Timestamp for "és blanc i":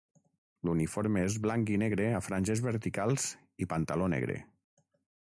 1.25-1.77